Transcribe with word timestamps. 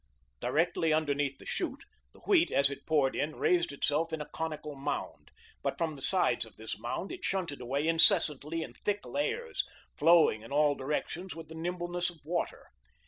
Directly 0.39 0.91
underneath 0.91 1.37
the 1.37 1.45
chute, 1.45 1.83
the 2.11 2.21
wheat, 2.21 2.51
as 2.51 2.71
it 2.71 2.87
poured 2.87 3.15
in, 3.15 3.35
raised 3.35 3.71
itself 3.71 4.11
in 4.11 4.19
a 4.19 4.25
conical 4.25 4.73
mound, 4.73 5.29
but 5.61 5.77
from 5.77 5.95
the 5.95 6.01
sides 6.01 6.43
of 6.43 6.55
this 6.57 6.79
mound 6.79 7.11
it 7.11 7.23
shunted 7.23 7.61
away 7.61 7.87
incessantly 7.87 8.63
in 8.63 8.73
thick 8.73 9.05
layers, 9.05 9.63
flowing 9.95 10.41
in 10.41 10.51
all 10.51 10.73
directions 10.73 11.35
with 11.35 11.49
the 11.49 11.53
nimbleness 11.55 12.09
of 12.09 12.17
water. 12.25 12.71